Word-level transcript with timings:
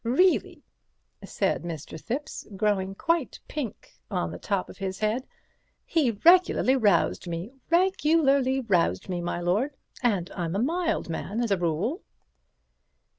Reely," 0.03 0.63
said 1.23 1.61
Mr. 1.61 1.95
Thipps, 2.01 2.47
growing 2.57 2.95
quite 2.95 3.39
pink 3.47 3.93
on 4.09 4.31
the 4.31 4.39
top 4.39 4.67
of 4.67 4.79
his 4.79 4.97
head, 4.97 5.27
"he 5.85 6.09
regularly 6.09 6.75
roused 6.75 7.27
me, 7.27 7.51
regularly 7.69 8.61
roused 8.61 9.09
me, 9.09 9.21
my 9.21 9.39
lord, 9.41 9.75
and 10.01 10.31
I'm 10.35 10.55
a 10.55 10.59
mild 10.63 11.07
man 11.07 11.39
as 11.39 11.51
a 11.51 11.57
rule." 11.57 12.01